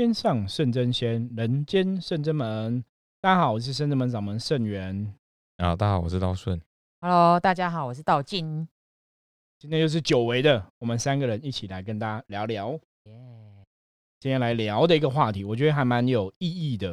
[0.00, 2.82] 天上圣真仙，人间圣真门。
[3.20, 5.14] 大家好，我是圣真门掌门圣元。
[5.58, 6.58] 啊，大家好，我是道顺。
[7.02, 8.66] Hello，大家好，我是道静。
[9.58, 12.72] 今天又是久违的，我们三个人一起来跟大家聊聊。
[13.04, 13.12] 耶，
[14.18, 16.92] 今天来聊的一个话题，我觉得还蛮有意义的，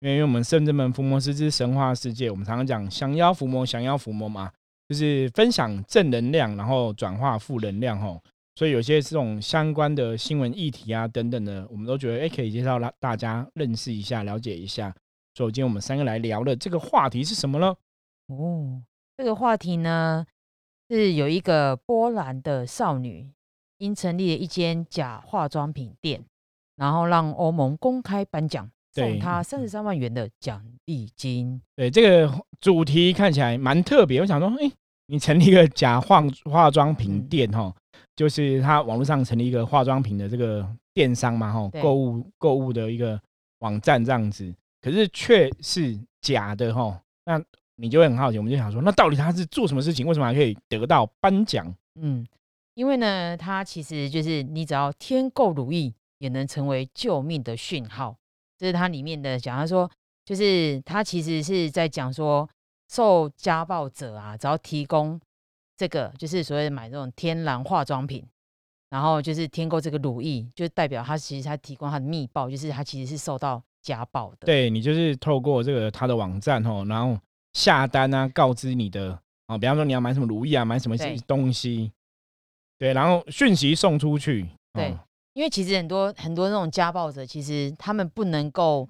[0.00, 4.52] 因为因为我们圣真门伏魔师之神话世界，我们常常讲降妖伏魔，降妖伏魔嘛，
[4.90, 8.22] 就是分享正能量，然后转化负能量吼。
[8.56, 14.92] 所以有些这种相关的新闻议题啊等等的，我们都觉得哎可以介绍让大家认识一下、了解一下。
[15.34, 17.76] 所以今天我们三个来聊的这个话题是什么呢？
[18.28, 18.82] 哦，
[19.18, 20.26] 这个话题呢
[20.88, 23.30] 是有一个波兰的少女，
[23.76, 26.24] 因成立了一间假化妆品店，
[26.76, 31.60] 然后让欧盟公开颁奖，对送她三十三万元的奖励金。
[31.74, 34.72] 对这个主题看起来蛮特别，我想说，哎，
[35.06, 37.74] 你成立一个假化化妆品嗯店哈、
[38.14, 43.20] 就是他网络上成立一个化妆品的这个电商嘛哈，购物购物的一个
[43.60, 47.42] 网站这样子，可是却是假的哈，那
[47.76, 51.72] 你就会很好奇，我们就想说，那到底他是做什么事情，为什么还可以得到颁奖？
[52.00, 52.26] 嗯，
[52.74, 58.16] 因为呢，他其实就是你只要添购如意，也能成为救命的讯号。
[58.58, 59.90] 这是它里面的讲，他说
[60.24, 62.48] 就是他其实是在讲说，
[62.88, 65.20] 受家暴者啊，只要提供
[65.76, 68.24] 这个，就是所谓的买这种天然化妆品，
[68.90, 74.46] 然后就是添购这个乳液，就代表他其实他提供他的密报，就是他其实是受到家暴的。
[74.46, 77.18] 对你就是透过这个他的网站哦，然后
[77.52, 81.16] 下单啊，告知你的啊，比方说你要买什么乳液啊，买什么对。
[81.26, 81.92] 东西，
[82.78, 85.00] 对，然后讯息送出去，对哦
[85.34, 88.88] 因为其实很多很多那种家暴者，其实他们不能够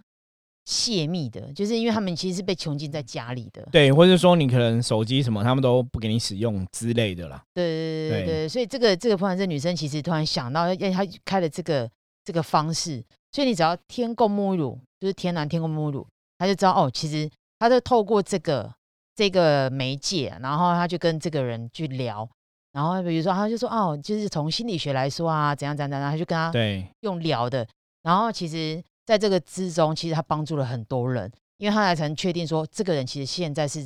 [0.66, 3.66] 泄密的，就是因为他们其实是被囚禁在家里的。
[3.70, 7.40] 对，或者说你可能手机什么，他们都不给你使用之类的啦。
[7.54, 11.88] 对对对对对对，所以这个这个波兰这女生其实突然想到，哎，她开了这个
[12.24, 17.30] 这个方式，所以你只要添购沐浴乳，就是天然添购沐浴乳，她就知道哦，其实
[17.60, 18.68] 她就透过这个
[19.14, 22.28] 这个媒介，然后她就跟这个人去聊，
[22.72, 27.64] 然后比如说她就说哦，就是从心理学来说啊，怎样怎样怎样，她就跟他对用聊的，
[28.02, 33.80] 然后其实在这个之中，其实他帮助了很多人，因为他才能确定说这个人其实现在是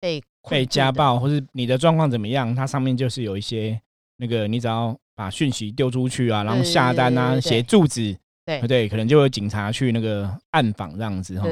[0.00, 0.20] 被
[0.50, 3.80] 被，家暴，或是你的状况怎么样，他上面就是有一些
[4.16, 8.60] 那个，你只要把讯息丢出去啊，然后下单啊，写住址，对。
[8.62, 11.46] 对，可能就有警察去那个暗访这样子哈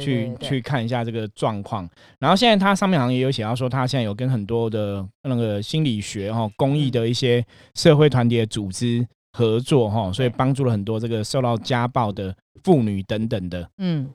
[0.00, 1.88] 去去看一下这个状况。
[2.18, 7.44] 然后现在他上面好像也有写到说，他现在有跟很多的那个心理学哈、公益的一些
[7.74, 13.68] 社会团体的组织合作哈，所以帮助了很多这个受到家暴的妇女等等的。
[13.78, 14.08] 嗯，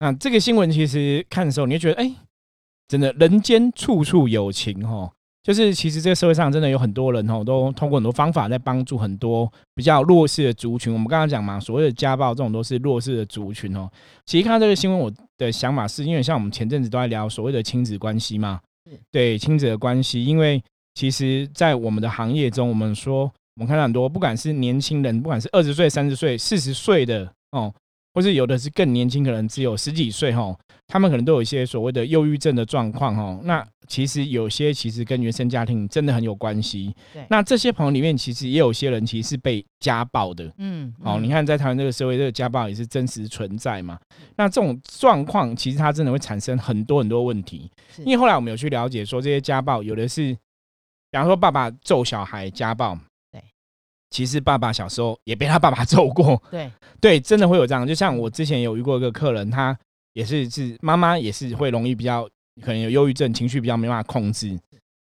[0.00, 2.14] 那这个新闻其实看的时候，你就觉得，哎、
[2.88, 5.10] 真的人间处处有情哈。
[5.42, 10.92] 就是其实这个社会上真的有很多人哦，都通过很多方法在帮助很多比较弱势的族群。
[10.92, 13.90] 我们刚刚讲嘛，所谓的家暴这种都是弱势的族群哦。
[14.24, 18.60] 其实看到这个新闻，我的想法是因为像我们前阵子都在聊所谓的亲子关系嘛，
[19.10, 20.62] 对亲子的关系，因为
[20.94, 27.72] 其实，在我们的行业中，我们说我们看到很多，不管是年轻人，不管是二十岁、三十岁、四十岁的哦，
[28.14, 33.38] 或是有的是更年轻，可能只有十几岁哈、哦，他们可能都有一些所谓的忧郁症的状况哈。
[33.44, 37.26] 那其实有些其实跟原生家庭真的很有关系对。
[37.28, 40.50] 那这些朋友里面，其实也有些人其实是被家暴的。
[40.56, 43.98] 嗯，好、嗯你看在台湾这个社会，这个家暴也是真实存在嘛。
[44.36, 47.70] 那这种状况，其实它真的会产生很多很多问题。
[47.98, 50.32] 因为后来我们有去了解说，这些家暴有的是，
[51.10, 53.00] 比方说爸爸揍小孩家暴，对，
[54.12, 57.86] 其实爸爸小时候也被他爸爸揍过， 对，对，真的会有这样。
[57.86, 59.76] 就像我之前有遇过一个客人，他
[60.12, 62.28] 也是是妈妈也是会容易比较
[62.60, 64.56] 可能有忧郁症，情绪比较没办法控制，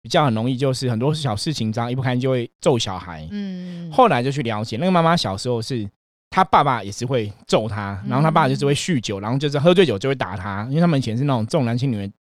[0.00, 3.28] 比较很容易就是很多小事情这样一不开心就会揍小孩。
[3.31, 5.86] 嗯，后来就去了解，那个妈妈小时候是
[6.31, 12.12] 她爸爸也是会揍她，然后她爸就是会酗酒，然后就是喝醉酒就会打她，因为他们以前是那种重男轻女的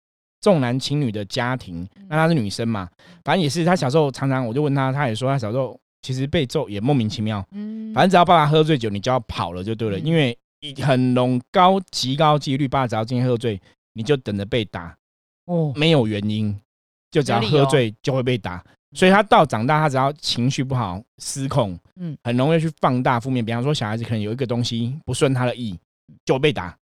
[0.41, 2.89] 重男轻女的家庭，那她是女生嘛，
[3.25, 10.05] 反正也是她小时候常常我就问她，她也说她小时候其实被揍也莫名其妙，嗯，反正只要爸爸喝醉酒，你就要跑了就对了，嗯。
[10.05, 10.37] 因为
[10.83, 13.61] 很浓高极高几率，爸爸只要今天喝醉，
[13.95, 14.97] 你就等着被打，
[15.47, 16.55] 哦，没有原因，
[17.11, 18.65] 就只要喝醉就会被打。
[18.95, 22.13] 所以他到长大，他只要情绪不好、失控，嗯。
[22.13, 23.45] 嗯，很容易去放大负面。
[23.45, 25.79] 比方说，小孩子可能有一个东西不顺他的意，
[26.25, 26.77] 就被打，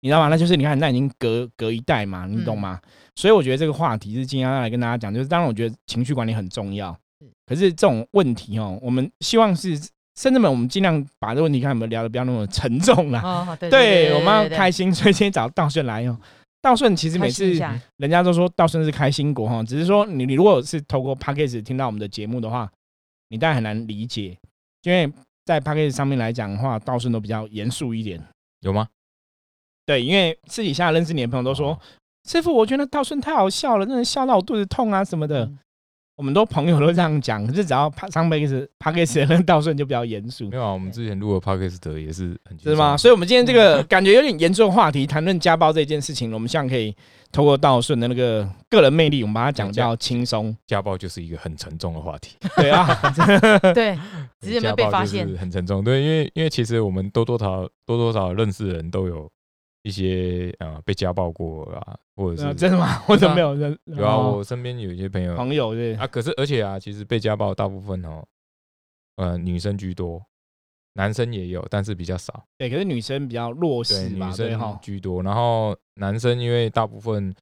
[0.00, 0.28] 你知道吗？
[0.28, 2.80] 那就是你看，那已经隔隔一代嘛，你懂吗？
[3.16, 6.92] 所以我觉得这个话题是今天要来跟大家讲，就是当然我觉得情绪管理很重要。
[6.92, 6.98] 是，
[7.46, 9.76] 可是这种问题哦，我们希望是
[10.16, 13.20] 甚至们我们尽量把这个问题看有没有聊的不要那么沉重啦。
[13.22, 16.18] 哦，对对，我们要开心，所以今天找道顺来哦。
[16.62, 17.44] 道顺其实每次
[17.98, 22.70] 人家都说道顺是开心果哈，只是说你你如果是透过 p a c k a g e 听到我们的节目的话，
[23.28, 24.38] 你当然很难理解，
[24.82, 25.12] 因为
[25.44, 28.22] 在 p a c k a g e 上面来讲的话，道顺都比较严肃一点。
[28.60, 28.88] 有吗？
[29.84, 31.78] 对，因为私底下认识你的朋友都说，哦
[32.26, 35.44] 师傅，我觉得道顺太好笑了，真的笑到我肚子痛啊什么的。
[35.44, 35.58] 嗯
[36.16, 40.56] 我们都朋友都这样讲，可是只要上 p a c k a g e p a c k a g e 的那个道顺就比较严肃没。
[40.56, 42.96] 有啊，我们之前录的 podcast 也是很是吗？
[42.96, 46.94] 所以，我们今天这个感觉有点严重的话题，谈论家暴这件事情，我们希望可以
[47.32, 50.56] 透过道顺的那个个人魅力，我们把它讲得比较轻松。
[50.68, 52.86] 家暴就是一个很沉重的话题，对啊，
[53.74, 53.98] 对，
[54.40, 55.82] 只是有没有被发现很沉重。
[55.82, 59.28] 对，因为因为其实我们多多少多多少少认识的人都有
[59.84, 63.02] 一些呃被家暴过啊，或者是呃真的吗？
[63.08, 63.78] 我怎么没有人？
[63.84, 68.24] 有啊，哦我身边有一些朋友朋友对啊，可是而且啊，其实被家暴大部分哦，
[69.16, 70.20] 呃，女生居多，
[70.94, 72.44] 男生也有，但是比较少。
[72.56, 74.78] 对，可是女生比较弱势吧，对哈生。
[74.80, 77.34] 居多，然后男生因为大部分，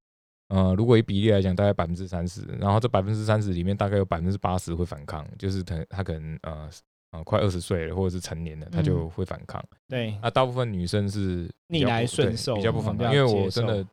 [0.49, 6.69] 呃，如果以比例来讲，大概百分之三十，然后这百分之三十里面大概有百分之八十会反抗，就是他他可能呃
[7.13, 9.63] 呃快二十岁了，或者是成年了，他就嗯会反抗。
[9.89, 13.87] 对，那大部分女生是逆来顺受比较不反抗，因为我真的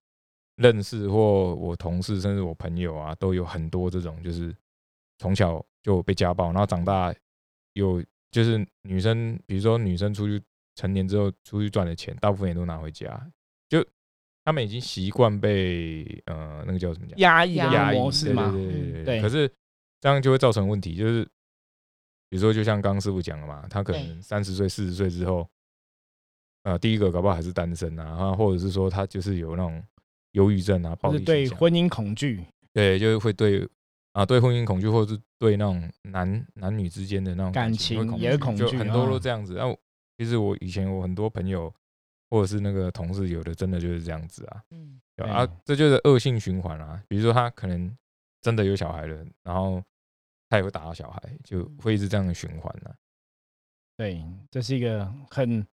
[0.56, 4.54] 认识或我同事甚至我朋友啊，都有很多这种就是
[5.20, 7.14] 从小就被家暴，然后长大
[7.74, 10.42] 有就是女生，比如说女生出去
[10.76, 13.22] 成年之后出去赚的钱，大部分也都拿回家，
[13.68, 13.86] 就
[14.46, 17.18] 他们已经习惯被呃那个叫什么讲？
[17.20, 19.04] 压抑压压抑模式嘛，对对。
[19.04, 19.22] 对。
[19.22, 19.52] 可是
[20.00, 21.28] 这样就会造成问题，就是
[22.30, 25.48] 比如说，就像刚刚师傅讲的嘛，他可能三十岁、四十岁之后，
[26.64, 29.84] 呃，第一个搞不好还是单身啊，啊或者是说他就是有那种
[30.34, 33.68] 忧郁症啊，暴就是力对婚姻恐惧，对，就是会对
[34.14, 39.56] 啊对婚姻恐惧，或者是对那种男男女之间的那种感情也是恐惧就很多啊都这样子。
[39.56, 39.76] 那、我
[40.18, 41.74] 其实我以前我很多朋友
[42.30, 47.02] 或者是那个同事，有的真的就是这样子啊，嗯，啊，这就是恶性循环啊。
[47.08, 47.92] 比如说他可能
[48.42, 49.82] 真的有小孩了，然后
[50.50, 52.96] 他也会打到小孩，就会一直这样的循环啊。
[53.96, 55.66] 对，这是一个很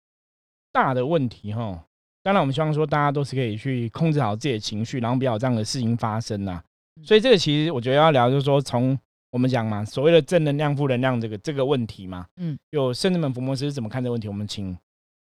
[0.71, 1.85] 大的问题哈。
[2.23, 6.63] 当然，我们希望说大家都是可以去控制好自己的情绪，然后不要有这样的事情发生呐。
[7.03, 8.97] 所以这个其实我觉得要聊，就是说从
[9.29, 14.27] 我们讲嘛，所谓的正能量、负能量这个这个问题嘛，嗯，有圣人们福摩斯是怎么看这个问题？
[14.27, 14.75] 我们请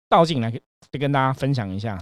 [0.08, 0.62] 道静来跟
[1.00, 1.98] 跟大家分享一下，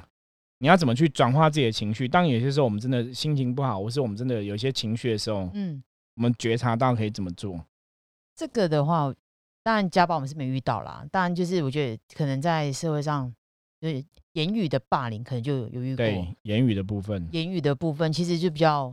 [0.58, 2.08] 你要怎么去转化自己的情绪？
[2.08, 5.82] 当有些时候我们真的心情不好，或是我们真的有一些情绪的时候，嗯，
[6.16, 7.66] 我们觉察到可以怎么做？
[8.36, 9.14] 这个的话，
[9.62, 11.06] 当然家暴我们是没遇到啦。
[11.12, 13.34] 当然就是我觉得可能在社会上，
[13.80, 15.98] 就是言语的霸凌，可能就有有遇过。
[15.98, 18.90] 对言语的部分，言语的部分其实就比较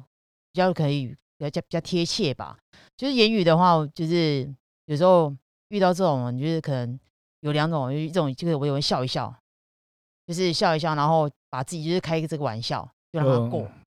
[0.53, 2.59] 比较可以比较比较贴切吧。
[2.97, 4.55] 就是言语的话，就是
[4.87, 5.35] 有时候
[5.69, 6.99] 遇到这种，就是可能
[7.41, 9.35] 有两种，就是这种就是我也会笑一笑，
[10.27, 13.63] 就是笑一笑，然后把自己就是开一个这个玩笑，就让他过。
[13.63, 13.80] 嗯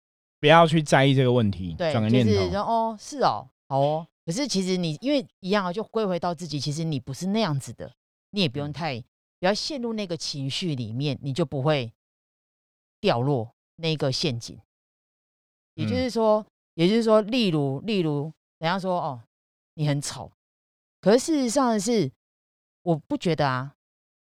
[0.43, 2.33] 不要去在意这个问题，对，转个念头。
[2.33, 4.09] 就是哦，是哦，好哦。
[4.27, 7.95] 可是其实你因为一样啊，就归回到自己，其实你不是那样子的，
[8.31, 9.01] 你也不用太
[9.39, 11.93] 不要陷入那个情绪里面，你就不会
[13.01, 14.59] 掉落那个陷阱。
[15.75, 16.45] 也就嗯是说，
[16.75, 19.23] 也就是说，例如例如，人家说哦，
[19.75, 20.33] 你很丑，
[21.01, 22.11] 可是事实上是，
[22.83, 23.75] 我不觉得啊。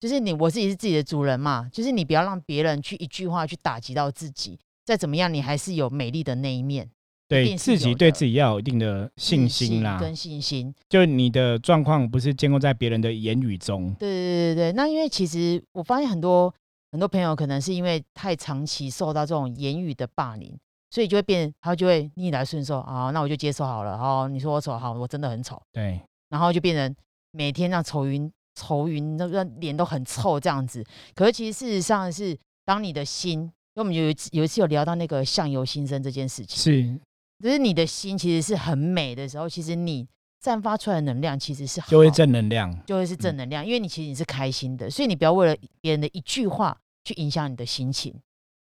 [0.02, 1.70] 就是你，我自己是自己的主人嘛。
[1.72, 4.60] 就是你不要让别人去一句话去打击到自己。
[4.85, 6.89] 再怎么样，你还是有美丽的那一面。
[7.25, 10.71] 对自己对自己要有一定的信心啦，跟信心。
[10.90, 16.54] 就你的状况不是建构在别人的言语中，对对对对，那因为其实我发现很多
[16.92, 20.56] 很多朋友可能是因为太长期受到这种言语的霸凌，
[20.92, 23.97] 所以就会变，他就会逆来顺受啊，那我就接受好了。
[23.97, 25.99] 好，你说我丑，好，我真的很丑，对
[26.30, 26.95] 然后就变成
[27.31, 30.85] 每天让愁云愁云，那个脸都很臭这样子。
[31.16, 36.99] 可是其实事实上是，当你的心，因为我们有一次有一次有聊到那个相由心生这件事情，是。
[37.44, 40.07] 就是你的心其实是很美的时候，其实你
[40.39, 42.73] 散发出来的能量其实是好就会正能量。
[42.85, 48.13] 就会是正能量，因为你其实你是开心的，所以你不要为了别人的一句话去影响你的心情，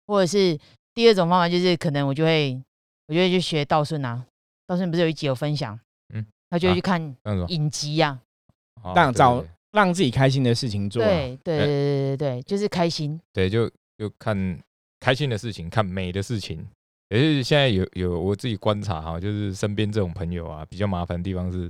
[0.06, 0.58] 或者是
[0.92, 2.60] 第二种方法就是可能我就会
[3.06, 4.26] 我就会去学道顺啊，
[4.66, 5.78] 道顺不是有一集有分享，
[6.12, 7.16] 嗯他就会啊去看
[7.48, 8.20] 影集呀、
[8.82, 14.36] 吗，让找让自己开心的事情做啊，对对对对对对，就是开心，对，就就看
[15.00, 16.66] 开心的事情，看美的事情。
[17.10, 21.62] 也是现在有有我自己观察哈，就是身边这种朋友啊，比较麻烦的地方是，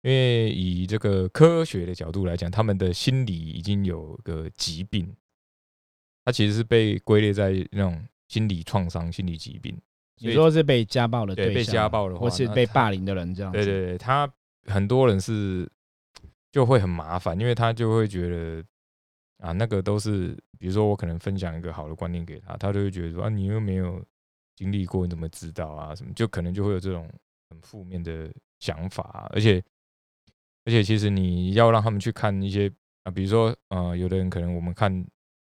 [0.00, 5.14] 因为以这个科学的角度来讲，他们的心理已经有个疾病，
[6.24, 9.76] 他其实是被归类在那种心理创伤、心理疾病。
[10.16, 14.26] 你说是被家暴的对被家暴的话或是被霸凌的人这样子，对对对，他
[14.64, 15.68] 很多人是
[16.50, 18.64] 就会很麻烦，因为他就会觉得
[19.42, 24.00] 啊，那个都是，比如说我可能分享一个好的观念给他，他就会觉得说啊，你又没有
[24.54, 25.94] 经历过，你怎么知道啊？
[25.94, 27.10] 什么就可能就会有这种
[27.50, 29.60] 很负面的想法啊、而且
[30.64, 32.70] 而且其实你要让他们去看一些
[33.02, 35.04] 啊，比如说呃，有的人可能我们看，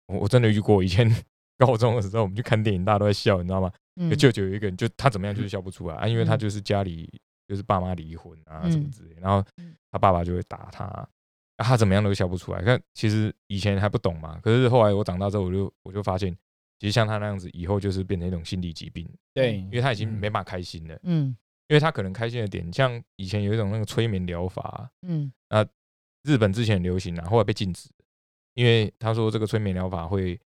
[0.09, 1.11] 我我真的遇过，以前
[1.57, 3.73] 高中的时候我们去看电影，大家都在笑，你知道吗？
[3.99, 4.11] 嗯。
[4.11, 6.38] 就舅舅有一个人，就他怎么样就是笑不出来啊，因为他嗯。
[6.38, 7.11] 就是家里
[7.49, 8.91] 就是爸妈离婚啊什么嗯。
[8.91, 9.75] 之类，然后嗯。
[9.91, 11.09] 他爸爸就会打他，
[11.57, 12.63] 啊他怎么样都笑不出来。
[12.63, 16.37] 看其实以前还不懂嘛，可是后来我长大之后，我就我就发现，
[16.79, 20.13] 其实像他那样子，以后就是变成一种心理疾病，对因为他已经嗯。
[20.15, 21.37] 没办法开心了，嗯。
[21.69, 25.33] 因为他可能开心的点，像以前有一种那个催眠疗法啊、嗯。
[26.23, 27.89] 日本之前很流行啊，后来被禁止，
[28.55, 30.39] 因为他说这个催眠疗法会，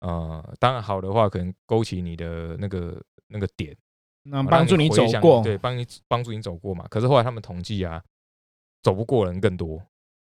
[0.00, 3.76] 呃，当然好的话可能勾起你的那个那个点，
[4.22, 6.86] 那哦帮助你走过，对，帮你帮助你走过嘛。
[6.88, 8.02] 可是后来他们统计啊，
[8.82, 9.82] 走不过人更多，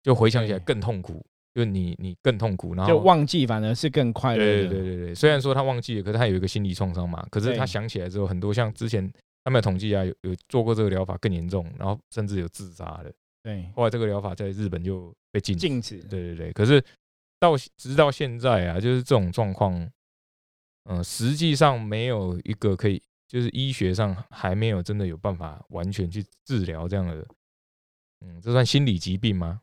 [0.04, 4.68] 就回想起来更痛苦，就你你更痛苦，然后就忘记反而是更快乐对的。
[4.68, 7.26] 对对对对，虽然说他忘记了，可是他有一个心理创伤嘛。
[7.30, 9.10] 可是他想起来之后，很多像之前
[9.42, 13.10] 他们有统计啊，有有做过这个疗法更严重，然后甚至有自杀的。
[13.42, 15.66] 对后来这个疗法在日本就被禁止。
[15.66, 15.98] 禁止。
[16.02, 16.82] 对对对，可是
[17.40, 19.90] 到直到现在啊，就是这种状况，
[20.84, 27.26] 嗯、实际上没有一个可以，就是医学上还没有真的有办法完全去治疗这样的，
[28.20, 29.60] 嗯，这算心理疾病吗？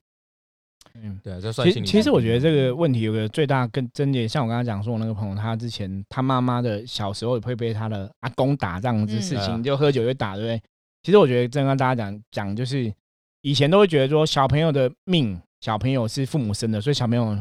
[1.01, 1.87] 嗯，对啊，这算其实心理。
[1.87, 10.61] 其实我觉得这个问题有个最大跟症结，像我刚刚讲说，我那个朋友他之前他妈妈的小时候也会被他的阿公打这样子嗯事情，啊就喝酒就打，对不对？
[11.03, 12.93] 其实我觉得真的跟大家讲讲，就是
[13.41, 17.37] 以前都会觉得说小朋友的命，小朋友是父母生的，所以小朋友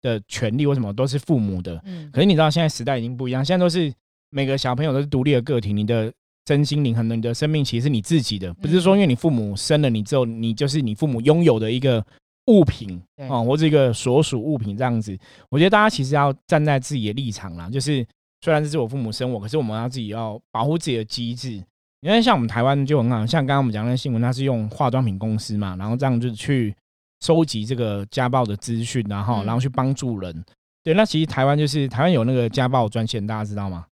[0.00, 1.80] 的权利为什么都是父母的。
[1.84, 3.92] 嗯可是你知道现在时代已经不一样，现在都是
[4.30, 6.12] 每个小朋友都是独立的个体，你的
[6.44, 12.04] 真心灵和你的生命其实是你自己的，不是说因为你父母生了你之后，你就是你父母拥有的一个
[12.46, 15.18] 物品对哦，或者一个所属物品这样子。
[15.48, 18.06] 我觉得大家其实要站在自己的立场啦，就是
[18.42, 21.62] 虽然这是我父母生我，可是我们要自己要保护自己的机制。
[22.00, 26.74] 因为像我们台湾就很好，像刚刚我们讲那新闻，它是用化妆品公司嘛，然后这样就是去
[27.20, 30.44] 收集这个家暴的资讯，然后嗯然后去帮助人。
[30.82, 33.86] 对，那其实台湾就是台湾有那个家暴专线，大家知道吗？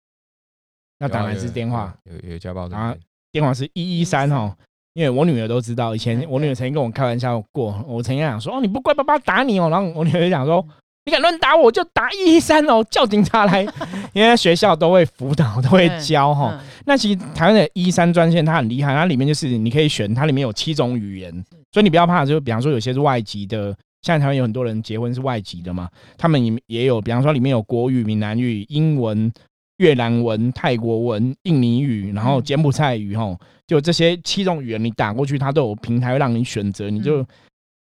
[0.98, 1.96] 要打哪有啊有有支电话？
[2.04, 2.92] 有有有家暴的啊
[3.30, 4.56] 电话是一一三哦。
[5.00, 10.62] 因为我女儿都知道，以前嗯我女儿曾经跟我开玩笑过，我曾经讲说：“哦，你不乖，爸爸打你哦。”然后我女儿就讲说
[11.06, 13.66] ：“你敢乱打我，就打一一三哦，叫警察来。
[14.12, 16.50] ”因为学校都会辅导，都会教哈。
[16.52, 21.32] 嗯那其实台湾的一三专线它很厉害，它里面就是你可以选，它里面有七种语言，
[21.72, 25.88] 所以你不要怕，就比方说有些是外籍的，现在台湾有很多人结婚是外籍的嘛，
[26.18, 29.32] 他们也也有，比方说里面有国语、闽南语、英文、
[29.80, 37.26] 越南文、泰国文、印尼语，然后嗯柬埔寨语，吼，就这些七种语言你打过去，它都有平台会让你选择，你就嗯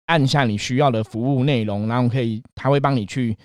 [0.06, 3.36] 按下你需要的服务内容，然后可以，它会帮你去。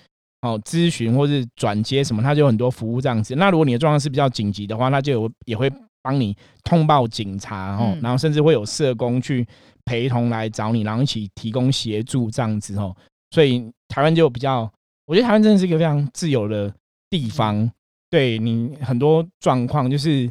[0.42, 3.34] 哦，咨询或是转接什么，它就有很多服务这样子。
[3.34, 9.46] 那如果你的状况是比较紧急的话，那就有也会帮你通报警察，哦，嗯然后甚至会有社工去
[9.84, 12.96] 陪同来找你，然后一起提供协助这样子哦。
[13.32, 14.60] 所以台湾就比较，
[15.04, 16.72] 我觉得台湾真的是一个非常自由的
[17.10, 17.70] 地方。
[18.10, 20.22] 对你很多状况，就是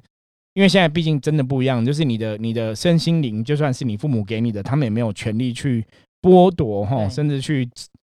[0.54, 5.86] 因为现在毕竟真的不一样，就是你的你的身心灵，就算是你父母给你的，他们也没有权利去
[6.22, 7.70] 剥夺哈，甚至去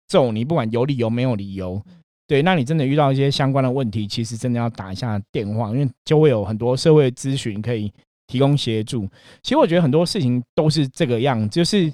[0.08, 1.82] 揍你，不管有理由没有理由。
[2.28, 7.92] 对，那你真的遇到一些相关的问题，其实真的要打一下电话，因为就会有很多社会咨询可以
[8.28, 9.06] 提供协助。
[9.44, 11.92] 其实我觉得很多事情都是这个样，就是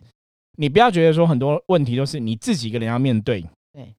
[0.57, 3.41] 你不要觉得说很多问题都是你自己一个人要面对。
[3.73, 3.91] 对，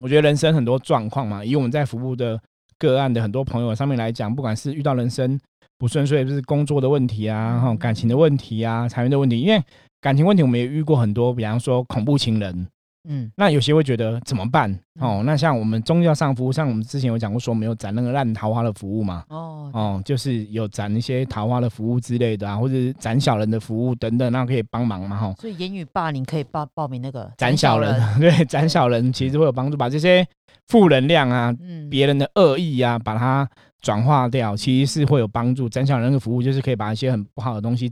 [0.00, 2.40] 我觉得人生很多状况嘛，以我们在服务的
[2.78, 5.38] 个案的很多朋友上面来讲，不管是遇到人生
[5.78, 9.62] 不顺遂，就是工作的问题啊，哈、嗯感情的问题啊，财运的问题，因为
[10.00, 12.66] 感情问题我们也遇过很多，比方说恐怖情人。
[13.06, 14.72] 嗯那有些会觉得怎么办？
[15.00, 25.34] 哦，那像我们宗教上服务，像我们之前有讲过，说我们有展那个烂桃花的服务嘛，哦哦，就是有展一些桃花的服务之类的啊，或者是展小人的服务等等，那可以帮忙嘛，哈。
[25.38, 30.26] 所以言语霸凌可以报报名那个斩小人， 对，斩小人其实会有帮助，把这些
[30.68, 33.48] 负能量啊、嗯，别人的恶意啊，把它
[33.82, 35.68] 转化掉，其实是会有帮助。
[35.68, 37.90] 斩小人的服务就是可以把一些很不好的东西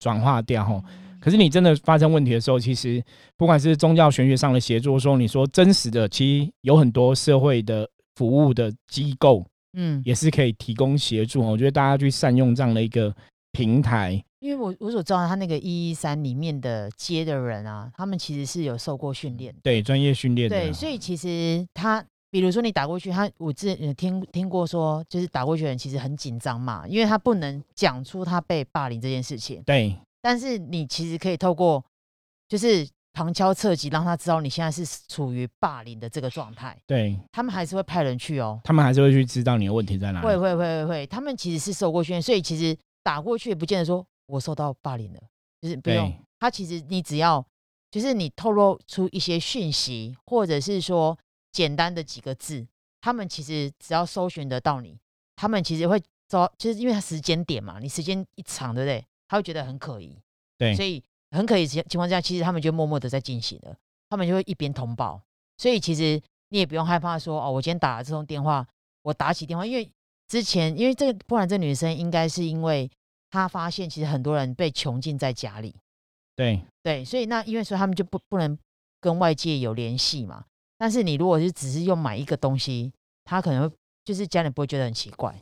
[0.00, 0.82] 转化掉，哈。
[1.20, 3.02] 可是你真的发生问题的时候，其实
[3.36, 11.40] 不管是宗教玄学上的协助，说你说真实的，其实有很多社会的服务的机构嗯，也是可以提供协助。
[11.42, 13.14] 我觉得大家去善用这样的一个
[13.52, 22.04] 平台，因为我我所知道他那个一一三里面的接的人啊，他们其实是有受过训练的，对专业训练的，对，所以其实他。
[22.32, 29.60] 比如说你打过去，他我之前听听过说，就是打过去的人其实很紧张嘛，因为他不能讲出他被霸凌这件事情。
[29.66, 31.84] 对但是你其实可以透过
[32.48, 36.80] 就是旁敲侧击，让他知道你现在是处于霸凌的这个状态。
[36.86, 40.26] 对，他们还是会派人去哦，他们还是会去知道你的问题在哪里。
[40.26, 45.20] 会会会会会，他们其实是受过训练，所以其实打过去也不见得说我受到霸凌了，
[45.60, 46.12] 就是不用。
[46.38, 47.44] 他其实你只要
[47.90, 51.18] 就是你透露出一些讯息，或者是说
[51.52, 52.66] 简单的几个字，
[53.00, 54.98] 他们其实只要搜寻得到你，
[55.34, 59.04] 他们其实会找，就是因为他时间点嘛，你时间一长，对不对？
[59.30, 60.18] 他会觉得很可疑，
[60.58, 60.74] 对。
[60.74, 63.76] 所以很可疑情情况下，其实他们就默默的在进行了，
[64.08, 65.22] 他们就会一边通报，
[65.58, 68.66] 所以其实你也不用害怕说哦，我今天打了这通电话，
[69.02, 69.88] 我打起电话，因为
[70.26, 72.90] 之前因为这个波兰这女生应该是因为
[73.30, 75.72] 她发现其实很多人被囚禁在家里，
[76.34, 76.60] 对。
[76.82, 78.58] 对，所以那因为说他们就不不能
[79.00, 80.44] 跟外界有联系嘛。
[80.78, 82.90] 但是你如果是只是用买一个东西，
[83.24, 85.38] 他可能会就是家人不会觉得很奇怪。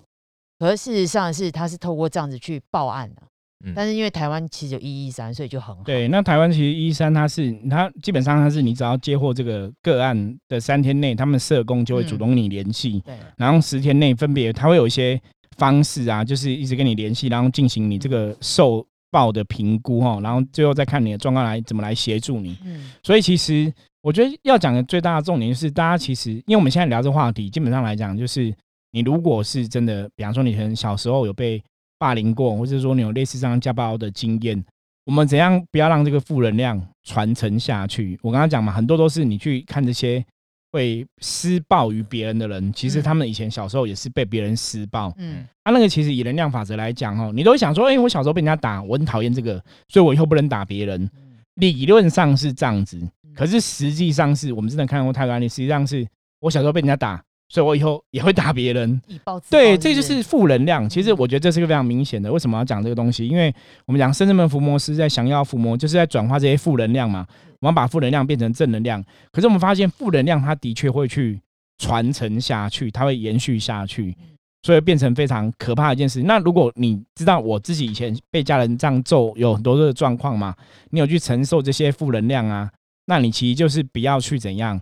[0.58, 3.22] 可是事实上是他是透过这样子去报案的、
[3.64, 3.72] 嗯。
[3.74, 5.82] 但是因为台湾其实有一一三，所以就很好。
[5.84, 12.18] 对，那台湾其实一三它是它基本上它是你只要接获这个个案的三天内，他们社工就会主嗯。
[12.18, 13.14] 动跟你联系，对。
[13.36, 15.20] 然后十天内分别它会有一些
[15.56, 22.56] 方式啊，就是一直跟你联系，然后进行你这个受报的评估哈，然后最后再看你的状况来怎么来协助你。
[22.64, 22.90] 嗯。
[23.02, 23.72] 所以其实
[24.02, 28.54] 我觉得要讲的最大的重点就是，大家其实因为我们现在聊这话题，基本上来讲就是，
[28.92, 31.62] 你如果是真的，比方说你可能小时候有被
[31.98, 34.64] 霸凌过，或者说你有类似这样家暴的经验，
[35.04, 38.18] 我们怎样不要让这个负能量传承下去？
[38.22, 40.24] 我刚刚讲嘛，很多都是你去看这些
[40.72, 45.12] 会施暴于别人的人，其实嗯他们以前小时候也是被别人施暴。
[45.18, 51.02] 嗯他、那个其实以能量法则来讲哦，你都会想说，哎、我小时候被人家打，我很讨厌这个，所以我以后不能打别人。
[51.02, 51.10] 嗯
[51.56, 56.06] 理论上是这样子，嗯可是实际上是我们真的看过太多案例，实际上是
[56.38, 59.00] 我小时候被人家打，所以我以后也会打别人。
[59.06, 60.88] 以暴暴不这就是负能量。
[60.88, 62.30] 其实我觉得这是个非常明显的。
[62.30, 63.26] 为什么要讲这个东西？
[63.26, 63.54] 因为
[63.86, 67.26] 我们讲圣人门伏魔师在降妖伏魔，就是在转化这些负能量嘛。
[67.60, 69.02] 我们把负能量变成正能量。
[69.32, 71.40] 可是我们发现负能量它的确会去
[71.78, 74.16] 传承下去，它会延续下去，
[74.62, 76.22] 所以变成非常可怕的一件事。
[76.22, 80.54] 那如果你知道我自己以前被家人这样揍，有很多的状况嘛，
[80.90, 82.70] 你有去承受这些负能量啊，
[83.06, 84.78] 那你其实就是不要去怎样，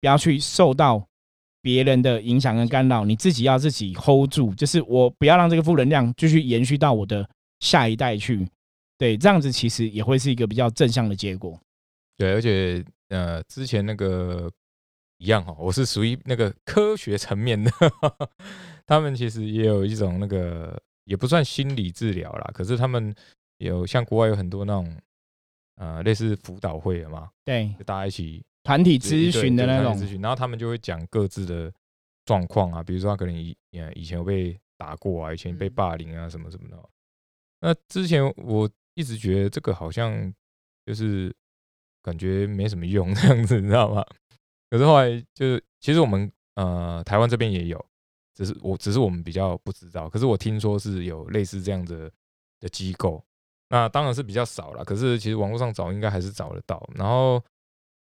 [0.00, 1.02] 不要去受到
[1.62, 7.28] 别人的影响跟干扰，你自己要自己 hold 住，就是我不要让这个负能量继续延续到我的
[7.60, 8.46] 下一代去。
[8.96, 11.58] 对，这样子其实也会是一个比较正向的结果。
[12.16, 14.50] 对，而且呃，之前那个
[15.18, 17.70] 一样哈，我是属于那个科学层面的，
[18.86, 23.14] 他们其实也有一种那个也不算心理治疗啦，可是他们
[23.58, 24.96] 有像国外有很多那种
[25.76, 31.72] 呃类似辅导会的嘛，对，就大家一起团体咨询的那种，咨询，然后他们就会讲各自的
[32.24, 36.88] 状况啊，比如说他可能以呃以前有被打过啊，以前被嗯霸凌啊什么什么的。
[37.62, 40.32] 那之前我一直觉得这个好像
[40.86, 41.34] 就是
[42.00, 44.06] 感觉没什么用 这样子，你知道吗？
[44.70, 47.84] 可是后来就是其实我们呃台湾这边也有，
[48.36, 50.08] 只是我只是我们比较不知道。
[50.08, 52.08] 可是我听说是有类似这样的
[52.60, 53.20] 的机构，
[53.68, 54.84] 那当然是比较少了。
[54.84, 56.88] 可是其实网络上找应该还是找得到。
[56.94, 57.42] 然后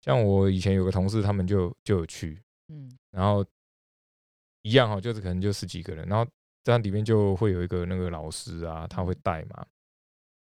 [0.06, 3.44] 像我以前有个同事，他们就就有去，嗯然后
[4.62, 6.30] 一样哈，就是可能就十几个人，然后
[6.64, 9.66] 在里面就会有一个那个老师啊，他会带嘛。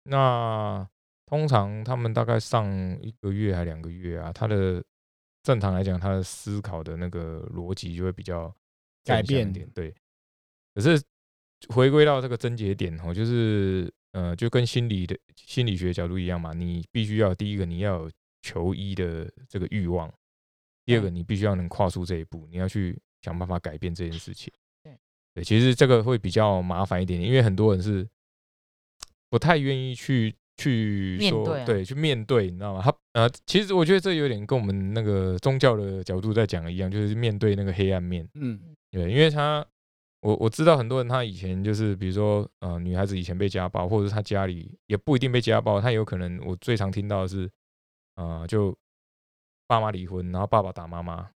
[0.03, 0.87] 那
[1.25, 2.69] 通常他们大概上
[3.01, 4.83] 一个月还两个月啊，他的
[5.43, 8.53] 正常来讲，他的思考的那个逻辑就会比较
[9.05, 9.95] 改变点，对。
[10.75, 11.01] 可是
[11.69, 18.11] 回归到这个症结点哦，就是呃，就跟心理的心理学角度一样嘛，你必须要第一个你要有
[18.43, 20.13] 求医的这个欲望，
[20.85, 24.53] 第二个你必须要能跨出这一步，你要去想办法改变这件事情。
[24.83, 24.95] 对
[25.33, 28.07] 对，其实这个会比较麻烦一点，因为很多人是
[29.29, 32.81] 不太愿意去去说对啊对去面对，你知道吗？
[32.83, 38.27] 他呃，其实我觉得这有点跟我们那个宗教的角度在讲的一样，就是面对那个黑暗面。
[38.35, 38.59] 嗯，
[38.91, 39.65] 对，因为他
[40.21, 47.49] 我我知道很多人他以前就是比如说呃女孩子以前被家暴，或者是他家里也不一定被家暴，他有可能我最常听到的是
[48.15, 48.75] 呃就
[49.67, 51.29] 爸妈离婚，然后爸爸打妈妈，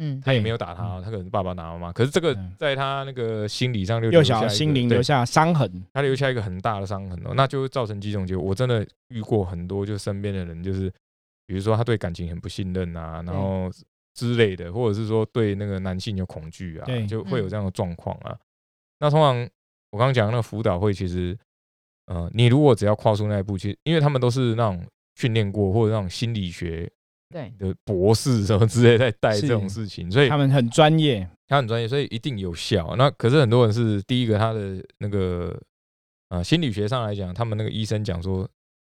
[0.00, 5.84] 嗯，他也没有打他，他可能是爸爸打妈妈，可是这个嗯在他那个心理上就幼留下一个小心灵留下伤痕。
[5.92, 8.44] 他留下一个很大的伤痕哦，那就会造成几种结果。
[8.44, 10.90] 我真的遇过很多，就身边的人，就是
[11.46, 13.70] 比如说他对感情很不信任啊，然后
[14.14, 18.36] 之类的，或者是说对那个男性有恐惧啊，就会有嗯这样的状况啊。
[19.00, 19.36] 那通常
[19.90, 21.36] 我刚刚讲那个辅导会，其实
[22.06, 24.84] 呃，你如果只要跨出那一步，其实因为他们都是那种
[25.14, 26.90] 训练过或者那种心理学
[27.30, 32.94] 对，的博士什么之类在带这种事情，所以他们很专业，他很专业，所以一定有效。
[32.96, 35.60] 那可是很多人是第一个，他的那个
[36.28, 38.48] 呃心理学上来讲，他们那个医生讲说，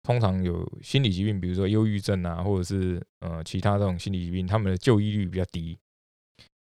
[0.02, 5.79] 通常有心理疾病，比如说忧郁症啊，或者是呃其他这种心理疾病，他们的就医率比较低。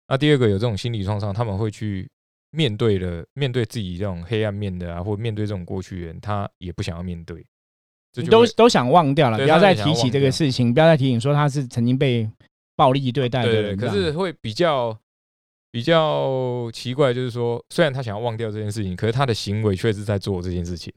[0.10, 2.10] 那第二个有这种心理创伤，他们会去
[2.52, 7.46] 面对的，面对自己这种黑暗面的啊，或面对这种过去的人，他也不想要面对。
[8.16, 12.30] 你都都想忘掉了，不要再提起这个事情，不要再提醒说他是曾经被
[12.76, 13.78] 暴力对待的对，人。
[13.78, 14.98] 可是会比较
[15.72, 20.92] 比较奇怪，就是说，虽然他想要忘掉这件事情，可是他的行为却是在做这件事情。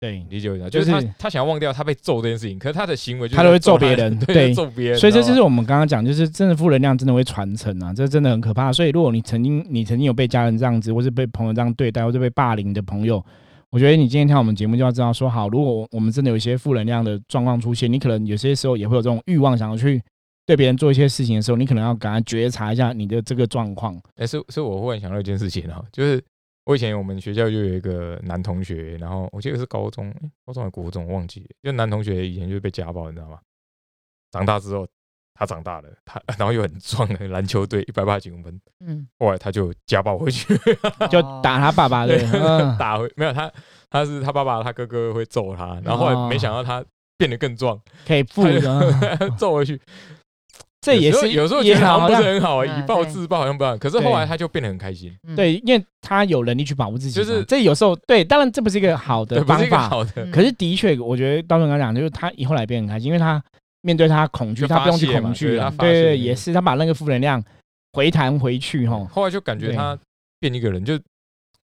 [0.00, 4.98] 对，理解我一下，就就是是他他想要忘掉他被揍这件事情，可是他的行为就是他都会揍别人 对，揍别人。
[4.98, 8.72] 所以这就是我们刚刚讲，就是真的负能量真的会传承啊，这真的很可怕。
[8.72, 13.22] 所以如果你曾经你曾经有被家人这样子，或是被朋友这样对待，或是被霸凌的朋友，
[13.70, 20.02] 我觉得你今天听我们节目就要知道说，好，如果我们真的有一些负能量的状况出现，你可能有些时候也会有这种欲望，想要去
[20.44, 23.96] 对别人做一些事情的时候，你可能要赶快觉察一下你的这个状况。
[24.16, 26.20] 哎、是是我忽然想到一件事情啊，就是
[26.64, 30.12] 我以前我们学校就有一个男同学，然后我记得是高中，
[30.44, 31.46] 高中还是国中，忘记了。
[31.62, 33.38] 就男同学以前就是被家暴，你知道吗？
[34.32, 34.84] 长大之后，
[35.40, 40.54] 他长大了，他然后又很壮的 篮球队，一百八十几公分，嗯，后来他就家暴回去，
[41.10, 43.50] 就哦打他爸爸的，嗯， 打回没有他，
[43.88, 46.84] 他是他爸爸，他哥哥会揍他，然后后来没想到他
[47.16, 49.80] 变得更壮，可以负的，揍回去。
[50.82, 60.12] 这也是有时候也得好像不是很好啊，嗯以暴制暴好像不好，可是后来他就变得很开心，嗯，对，因为他有能力去保护自己，就是这有时候对，当然这不是一个好的对，不是一个方法，好的。
[60.16, 60.30] 嗯。
[60.30, 63.42] 可是的确，我觉得刀总刚讲，就是他以后来变很开心，因为他
[63.82, 65.70] 面对他恐惧，他不用去恐惧了。
[65.78, 67.42] 对对也是他把那个负能量
[67.92, 69.04] 回弹回去哈。
[69.06, 69.98] 后来就感觉他
[70.38, 70.98] 变一个人，就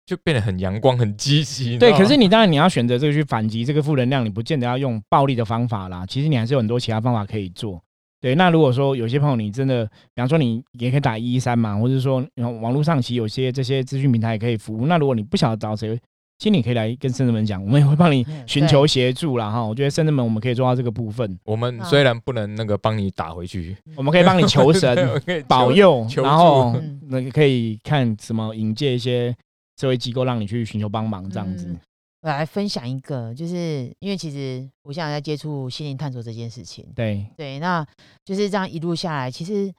[0.05, 1.77] 就变得很阳光、很积极。
[1.77, 6.05] 对，可是你当然你要选择这个去反击这个负能量，你不见得要用暴力的方法啦。
[6.05, 7.81] 其实你还是有很多其他方法可以做。
[8.21, 12.25] 对，那如果说有些朋友你真的，比方说你也可以打一一三嘛，或者说
[12.61, 14.87] 网络上其实有些这些资讯平台也可以服务。
[14.87, 15.99] 那如果你不晓得找谁，
[16.37, 19.63] 其实你可以来跟圣人们讲，我们也会帮你嗯寻求协助啦哈。
[19.63, 24.95] 我觉得圣人们我们可以做到这个部分，我们那虽然不能那个帮你打回去，我们可以帮你求神。
[25.47, 26.75] 保佑，然后
[27.07, 29.35] 那个可以看什么引介一些
[29.79, 31.67] 社会机构，让你去寻求帮忙这样子。
[31.67, 31.79] 嗯
[32.21, 37.85] 我来分享一个，就是因为其实我现在在接触心灵探索这件事情，对，对，那
[38.23, 39.71] 就是这样一路下来，其实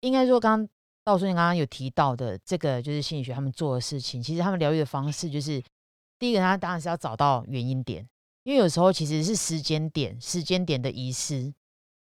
[0.00, 0.68] 应该说，刚刚
[1.08, 5.62] 道顺刚刚有提到的这个，就是心理学他们做的事情，其实他们疗愈的方式就是，
[6.18, 8.06] 第一个，他当然是要找到原因点，
[8.42, 11.52] 因为有时候其实是时间点，时间点的遗失。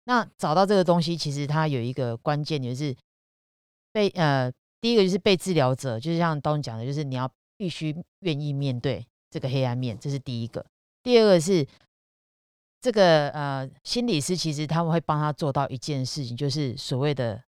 [0.06, 2.96] 那找到这个东西，其实它有一个关键，就是
[3.92, 10.66] 被呃，第一个就是被治疗者，就是像刀讲的，就是你要必须愿意面对这个黑暗面，这是第一个。
[11.04, 11.64] 第二个是
[12.82, 17.44] 这个呃，心理师其实他们会帮他做到一件事情，就是所谓的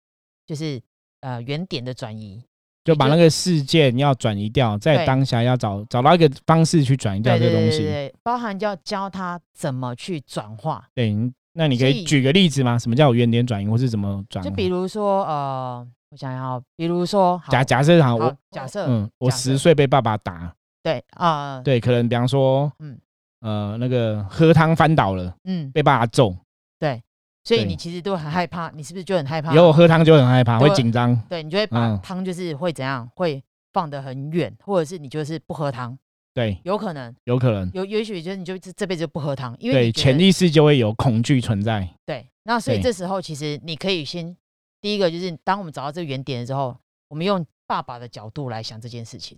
[0.46, 0.80] 就是
[1.22, 2.44] 呃原点的转移。
[2.84, 7.80] 就把那个事件要转移掉，在当下要找找到一个方式去转移掉这个东西。
[7.80, 10.88] 对对对，包含就要教他怎么去转化。
[10.96, 11.14] 对，
[11.52, 12.80] 那你可以以举个例子吗？
[12.80, 14.42] 什么叫有原点转移，或是怎么转？
[14.42, 22.98] 就比如说呃，我想想哦，比如说假假设好，我假设嗯，我十岁被爸爸打，对啊、对，可能比方说，嗯
[23.42, 26.34] 呃，那个喝汤翻倒了，嗯被爸爸揍，
[26.80, 27.04] 对，
[27.48, 29.54] 所以你其实都很害怕，你是不是就很害怕？
[29.54, 31.16] 以后喝汤就很害怕，对会紧张。
[31.30, 35.98] 对你就会把嗯汤就是会怎样，会放得很远，或者是你就是不喝汤，
[36.34, 37.72] 对，有可能有可能。
[37.74, 41.88] 有也许就是你就这这辈子就不喝汤，因为潜意识就会有恐惧存在。
[42.06, 44.36] 对，那所以对这时候其实你可以先
[44.82, 46.76] 第一个就是当我们找到这个原点的时候，
[47.08, 49.38] 我们用爸爸的角度来想这件事情。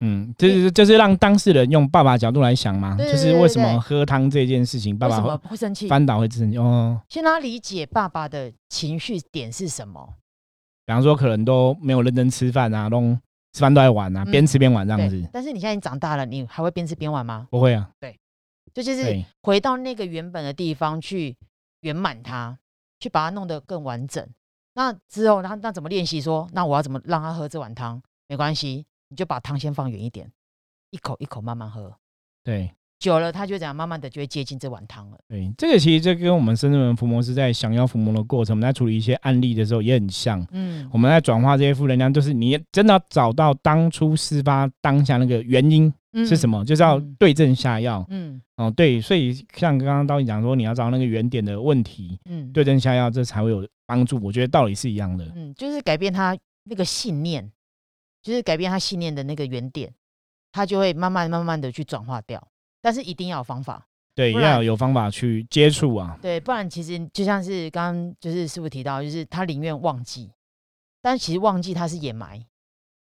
[0.00, 5.88] 嗯，就是就是让当事人用爸爸角度来想嘛，对就是为什对对么喝汤这件事情，爸爸会会生气？
[5.88, 7.00] 翻倒会生气哦。
[7.08, 10.14] 先让他理解爸爸的情绪点是什么。
[10.86, 13.18] 比方说，可能都没有认真吃饭啊，弄
[13.52, 17.46] 吃饭都在玩啊，嗯边吃边玩这样对子，，但是你现在已经长大了，你还会边吃边玩吗？
[17.50, 17.90] 不会啊。
[18.72, 21.36] 这就是对回到那个原本的地方去
[21.80, 22.56] 圆满它，
[23.00, 24.24] 去把它弄得更完整。
[24.74, 26.48] 那之后，那那怎么练习说？
[26.52, 28.00] 那我要怎么让他喝这碗汤？
[28.28, 30.30] 没关系，你就把汤先放远一点，
[30.90, 31.94] 一口一口慢慢喝。
[32.42, 35.18] 对久了，他就怎样，慢慢的就会接近这碗汤了。
[35.26, 40.46] 对，这个其实这跟我们深圳人伏魔师在降妖伏魔的过程，我们在处理一些案例的时候也很像。
[40.50, 45.92] 嗯我们在转化这些负能量，就是你真的要找到当初事发当下那个原因
[46.26, 46.58] 是什么？
[46.58, 48.04] 么，就是要嗯对症下药。
[48.10, 54.20] 嗯哦，对，所以像刚刚导演讲说，你要找到那个原点的问题，嗯，对症下药，这才会有帮助。
[54.22, 55.26] 我觉得道理是一样的。
[55.34, 57.50] 嗯，就是改变他那个信念，
[58.22, 59.92] 就是改变他信念的那个原点，
[60.52, 62.46] 他就会慢慢慢慢的去转化掉。
[62.82, 66.18] 但是一定要有方法，对，要有方法去接触啊。
[66.22, 70.30] 对，不然其实就像是刚刚就是师傅提到，就是他宁愿忘记，
[71.02, 72.42] 但其实忘记他是掩埋，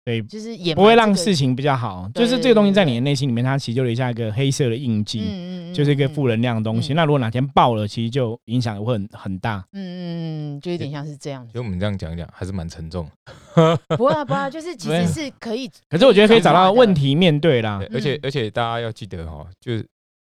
[0.06, 6.92] 对，就是也不会让事情比较好，就是这个东西在你的内心里面，它其实就留下一个黑色的印记，嗯就是一个负，能量的东西。
[6.92, 9.66] 嗯那如果哪天爆了，其实就影响会很很大。
[9.72, 11.48] 嗯嗯嗯，就有点像是这样子。
[11.48, 13.76] 其实我们这样讲一讲，还是蛮沉重的。
[13.96, 17.16] 不会啊不会啊，就是其 实是可以，可是我觉得可以找到问题。
[17.16, 17.82] 面对啦。
[17.92, 19.84] 而且嗯而且大家要记得哈，就是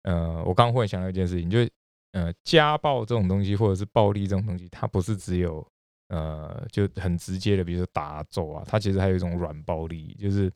[0.04, 1.70] 呃，我刚刚忽然想到一件事情，就是
[2.12, 5.66] 呃，家暴这种东西，或者是暴力这种东西，它不是只有
[6.12, 10.52] 呃就很直接的，比如说打揍啊，它其实还有一种软暴力，就是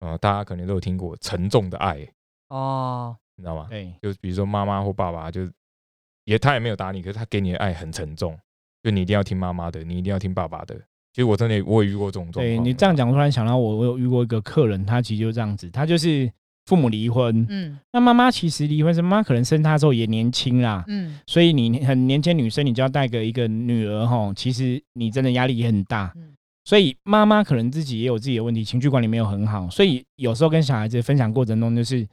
[0.00, 2.04] 呃，大家可能都有听过沉重的爱，
[2.48, 3.68] 哦，你知道吗？
[3.70, 5.48] 对，就比如说妈妈或爸爸，就
[6.24, 8.36] 也他也没有打你，可是他给你的爱很沉重，
[8.82, 10.76] 就你一定要听妈妈的，你一定要听爸爸的。
[11.12, 12.44] 其实我真的我也遇过这种状况。
[12.44, 16.30] 对你这样讲，我突然想到我我有遇过一个客人，他其实就这样子，他就是
[16.66, 17.78] 父母离婚，嗯。
[17.92, 21.18] 那妈妈其实离婚是妈妈可能生他之后也年轻啦，嗯。
[21.26, 26.12] 所以你很年轻女生，你就要带个一个女儿吼，其实你真的压力也很大。
[26.14, 26.34] 嗯。
[26.64, 32.04] 所以妈妈可能自己也有自己的问题，情绪管理没有很好，所以有时候跟小孩子分享过程中，就是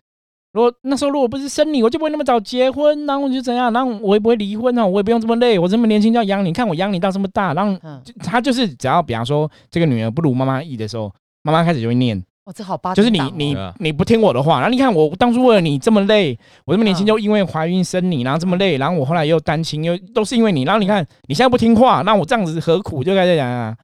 [0.52, 11.12] 如果那时候如果不是生你，我就不会那么早结婚，然后我就怎样，然后我也不会离婚哦，我也不用这么累，我这么年轻就要养你，看我养你到这么大，然后嗯，就他就是只要比方说这个女儿不如妈妈意的时候，
[11.42, 23.04] 妈妈开始就会念，哇，这好八就是你你你不听我的话，然后你看我当初为了你这么累，我这么年轻嗯就因为怀孕生你，然后这么累，然后我后来又单亲，又都是因为你，然后你看你现在不听话，那我这样子何苦？
[23.04, 23.76] 就该在讲啊。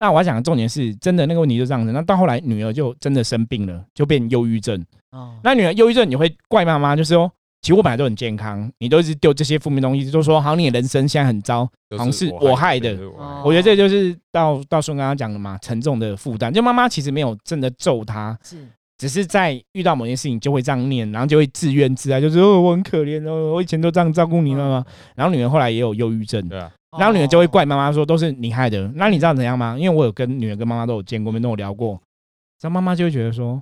[0.00, 1.92] 那我要讲的重点是，真的那个问题就这样子。
[1.92, 4.82] 那到后来女儿就真的生病了，就变忧郁症。
[5.12, 7.30] 哦，那女儿忧郁症，你会怪妈妈，就是说，
[7.62, 11.68] 其实我本来都很健康，你都是丢这些负面东西，就说好像，你的人生现在很糟。
[11.90, 12.96] 都好像是我害的
[13.44, 16.52] 我觉得这就是到到顺刚刚讲的嘛，沉重的负担。
[16.52, 18.64] 就妈妈其实没有真的揍他，是
[18.96, 24.84] 只是在遇到某件事情就会这样念，然后就会自怨自艾，就是哦我很可怜哦，我以前都这样照顾你妈妈。
[25.16, 28.86] 然后女儿后来也有忧郁症，对啊，然后女儿就会哦怪妈妈说都是你害的。
[28.94, 29.76] 那你知道怎样吗？
[29.76, 32.00] 因为我有跟女儿跟妈妈都有见过面，都有聊过。
[32.60, 33.60] 然后妈妈就会觉得说，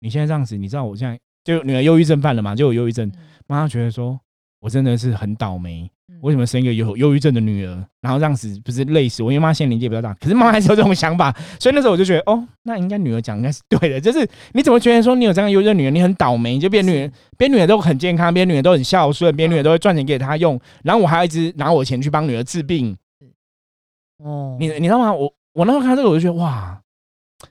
[0.00, 3.08] 你现在这样子，你知道我现在就女儿忧郁症犯了嘛，就有忧郁症。
[3.08, 3.12] 嗯
[3.50, 4.16] 妈妈觉得说
[4.60, 9.32] 我真的是很倒霉，嗯为什么生一个有忧郁症的女儿，然后这样子不是累死我？
[9.32, 14.00] 因为妈妈现在年纪比较大，可是妈妈还是有这种想法，所以那时候我就觉得，哦，那应该女儿讲应该是对的。
[14.00, 22.96] 就是你怎么觉得说你有这样忧郁症女儿，你很倒霉，就变女儿，变女儿都很健康，变女儿都很孝顺，变女儿都会赚钱给她用，然后我还要一直拿我钱去帮女儿治病，
[24.18, 25.12] 哦，你你知道吗？
[25.12, 26.80] 我我那时候看到这个，我就觉得哇，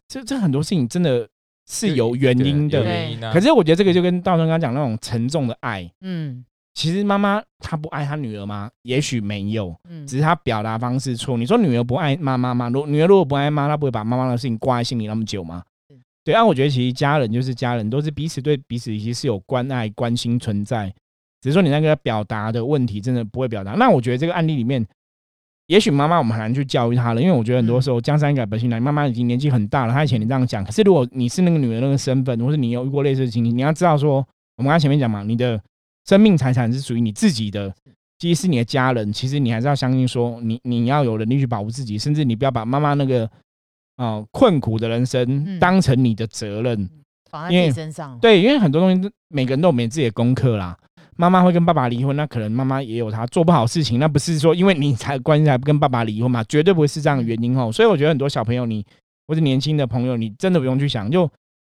[0.08, 1.28] 这这很多事情真的
[1.70, 2.84] 是有原因的。
[2.84, 3.32] 原因啊。
[3.32, 8.70] 可是我觉得这个就跟道生刚刚讲那种沉重的爱，嗯其实妈妈她不爱她女儿吗？
[8.84, 11.36] 也许没有，嗯，只是她表达方式错。
[11.36, 12.70] 你说女儿不爱妈妈吗？
[12.70, 16.00] 如女儿如果不爱妈，她不会把妈妈的事情挂在心里那么久吗嗯？
[16.24, 20.94] 对啊，我觉得其实家人就是家人，都是彼此对彼此其实是有关爱、关心存在。
[21.42, 23.72] 只是说你那个表达的问题真的不会表达。
[23.74, 24.86] 那我觉得这个案例里面，
[25.70, 34.16] 也许妈妈我们很难去教育她了，因为我觉得很多时候江山改本性难，妈妈已经年纪很大了，她以前你这样讲，可是如果你是那个女人那个身份，或是你有遇过类似的情形，你要知道说，
[34.58, 35.62] 我们刚才前面讲嘛，你的
[36.08, 37.72] 生命财产是属于你自己的，
[38.18, 43.26] 其实是你的家人，其实你还是要相信说，你你要有能力去保护自己，甚至你不要把妈妈那个
[43.98, 46.90] 啊、呃困苦的人生嗯当成你的责任。
[47.52, 50.76] 因为身上，对，因为很多东西都每个人都有每自己的功课啦。
[51.20, 57.70] 妈妈会跟爸爸离婚，那可能妈妈也有她做不好事情，那不是说因为你才关系才不跟爸爸离婚嘛，绝对不会是这样的原因哦。
[57.70, 58.86] 所以我觉得很多小朋友你
[59.28, 61.30] 或者年轻的朋友，你真的不用去想，就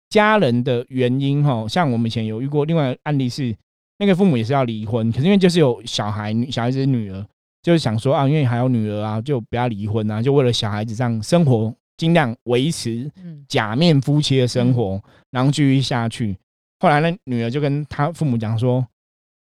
[0.10, 1.66] 家人的原因哈。
[1.66, 3.56] 像我们以前有遇过另外案例是，
[4.00, 7.26] 那个父母也是要离婚，可是因为就是有小孩，小孩子女儿，
[7.64, 16.38] 就是想说啊，因为还有女儿啊，就不要离婚啊，就为了小孩子这样生活，尽量维持嗯假面夫妻的生活，然后继续下去。
[16.80, 18.86] 后来那女儿就跟他父母讲说：“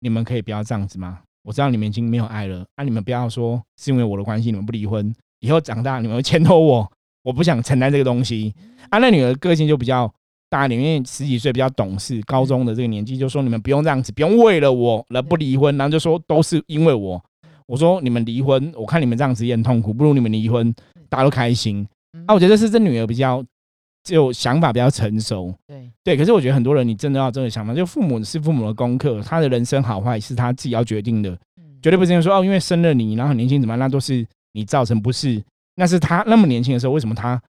[0.01, 1.21] 你们可以不要这样子吗？
[1.45, 6.91] 我知道你们已经没有爱了，啊，你们不要说是因为我的关系你们不离婚，以后长大你们会牵拖我，
[7.23, 8.55] 我不想承担这个东西。”
[8.91, 10.13] 啊，那女儿个性就比较
[10.51, 17.23] 大一点，因为十几岁比较懂事，高中的这个年纪就说你们不用这样子，不用为了我而不离婚，然后就说都是因为我。
[17.67, 20.75] 我说你们离婚，我看你们这样子也很痛苦，不如你们离婚，
[21.09, 21.87] 大家都开心。
[22.15, 23.45] 嗯啊，我觉得是这女儿比较
[24.13, 26.17] 就想法比较成熟，对，对。
[26.17, 35.43] 可是我觉得很多人你真的要这个想法，就父母是父母的功课，他的人生好坏是他自己要决定的，嗯绝对不是因为说哦，因为生了你，然后很年轻怎么样，那都是你造成不是，
[35.77, 37.41] 那是他那么年轻的时候，为什么他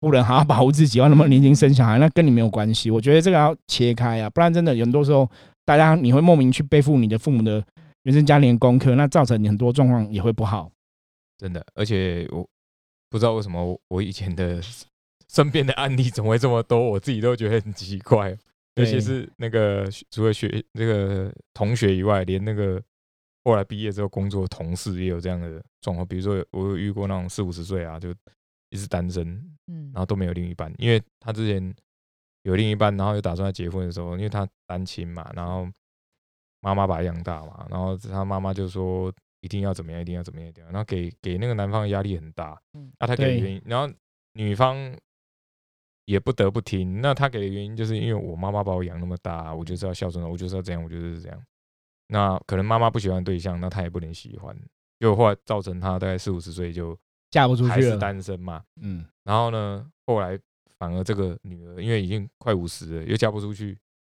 [0.00, 2.90] 不能好好保护自己，要那么年轻生小孩，那跟你没有关系。
[2.90, 5.28] 我觉得这个要切开啊，不然真的有很多时候，
[5.64, 7.62] 大家你会莫名去背负你的父母的
[8.04, 10.70] 原生家庭功课，那造成你很多状况也会不好。
[11.38, 12.46] 真的，而且我
[13.10, 14.60] 不知道为什么我我以前的
[15.28, 18.36] 身边的案例怎么会这么多，我自己都觉得很奇怪。
[18.76, 22.82] 尤其是那个除了学这个同学以外，连那个
[23.44, 26.04] 后来毕业之后工作的同事也有这样的状况。
[26.06, 28.12] 比如说，我有遇过那种四五十岁啊，就
[28.70, 29.26] 一直单身，
[29.68, 29.92] 嗯。
[29.94, 31.72] 然后都没有另一半，因为他之前
[32.42, 35.68] 有另一半，然后又打算要结婚的时候，因为他单亲嘛，然后
[36.60, 42.90] 妈妈把他养大嘛，然后他妈妈就说一定要怎么样，一定要怎么样，一定要，然后给给那个男方的压力很大，嗯。
[42.98, 43.38] 啊，他给对。
[43.38, 43.94] 原因，然后
[44.32, 44.76] 女方
[46.04, 47.00] 也不得不听。
[47.00, 51.38] 那他给的原因就是因为我妈妈把我养那么大，我就是要孝顺了，我就是要这样，我就是这样。
[52.08, 54.54] 那可能妈妈不喜欢对象，那他也不能喜欢，
[55.00, 56.96] 就后来造成他大概四五十岁就
[57.30, 57.98] 嫁不出还是去。
[57.98, 58.62] 单身嘛。
[58.82, 60.38] 嗯，然后呢，后来
[60.78, 63.76] 反而这个女儿因为已经快五十了，又嫁不出去，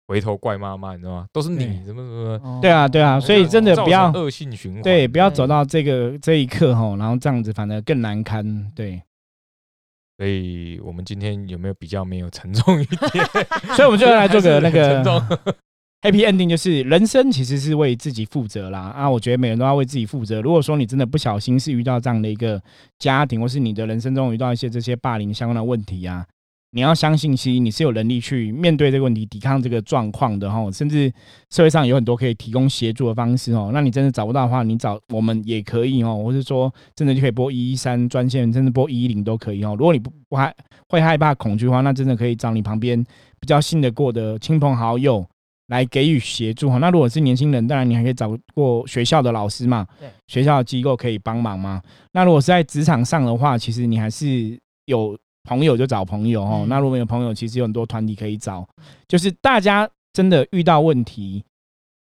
[0.09, 1.27] 回头怪妈妈，你知道吗？
[1.33, 4.83] 都是你什么什么，哦对啊对啊所以真的不要恶性循环。
[4.83, 8.73] 对，不要走到这个这一刻哈，然后这样子反而更难堪。
[8.75, 9.01] 对，
[10.19, 13.25] 所以我们今天有没有比较没有沉重一点？
[13.77, 15.03] 所以我们就来做个 那个
[16.03, 18.81] happy ending，就是人生其实是为自己负责啦。
[18.97, 20.41] 啊，我觉得每个人都要为自己负责。
[20.41, 22.63] 如果说你真的不小心是遇到这样的一个
[22.99, 26.25] 家庭，或是你的人生中遇到一些这些霸凌相关的问题啊，
[26.77, 30.71] 你要相信，其实你是有能力去面对这个问题，抵抗这个状况的哈。
[30.71, 31.11] 甚至
[31.49, 33.71] 社会上有很多可以提供协助的方式哦。
[33.73, 39.75] 那你真的找不到的话，你找我们也可以哦，或是说真的就可以拨一一三专线，甚至拨一一零都可以哦。
[39.79, 40.55] 如果你不不害
[40.91, 43.03] 会害怕恐惧的话，那真的可以找你旁边
[43.41, 45.27] 比较信得过的亲朋好友。
[45.69, 46.79] 来给予协助哈。
[46.79, 51.83] 那如果是年轻人，当然你还可以找过学校的老师嘛，对，学校的机构可以帮忙嘛。
[52.13, 56.65] 那如果是在职场上的话，其实你还是有朋友就找朋友哦。
[56.65, 58.69] 嗯那如果没有朋友，其实有很多团体可以找，
[59.09, 61.43] 就是大家真的遇到问题。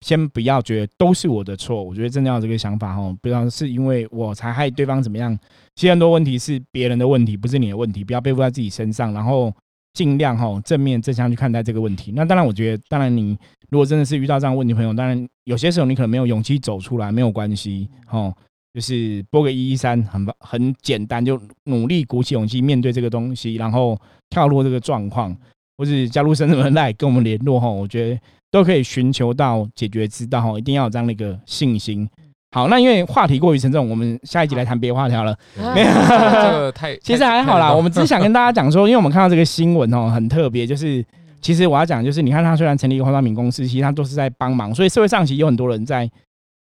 [0.01, 5.35] 先不要觉得都是我的错，我觉得真的要有这个想法哦，不要是因为我才害对方怎么样。
[5.77, 9.51] 其实很多问题是别人的问题，不是你的问题，不要背负在自己身上，然后
[9.95, 12.13] 尽量哈正面正向去看待这个问题。
[12.15, 13.35] 那当然，我觉得当然你
[13.71, 18.31] 如果真的是遇到这样的问题，朋友，当然有些时候你可能没有勇气走出来，没有关系哦，
[18.75, 23.97] 就是拨个一一三，很很简单，就努力鼓起勇气面对这个东西，然后
[24.31, 25.35] 跳落这个状况，
[25.79, 32.09] 或是加入深圳人来跟我们联络哈，我觉得都可以寻求到解决之道哈，一定要有这样的一个信心。
[32.51, 35.33] 好，那因为话题过于沉重，我们下一集来谈别的话题好了。
[35.61, 41.05] 啊没有这个太其实还好啦，我们只是想跟大家讲说，因为我们看到这个新闻哦，很特别，就是
[41.41, 46.11] 其实我要讲，就是你看他虽然成立一个化妆品公司，其实他都是在帮忙，所以社会上其实有很多人在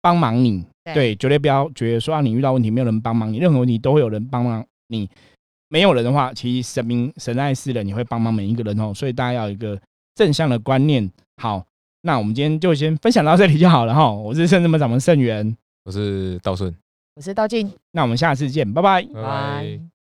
[0.00, 0.94] 帮忙你，对。
[0.94, 5.08] 对，绝对不要觉得说啊，你遇到问题没有人帮忙你，任何问题都会有人帮忙你，
[5.68, 9.80] 没有人的话，其实神明神爱世人，你会帮忙每一个人哦，所以大家要有一个
[10.14, 11.10] 正向的观念。
[11.42, 11.64] 好，
[12.02, 16.74] 那我们今天就先分享到这里就好了哈，我是圣智门掌门盛元，我是道顺，
[17.16, 18.70] 我是道静，那我们下次见。
[18.72, 19.02] 拜拜。
[19.14, 19.93] 拜。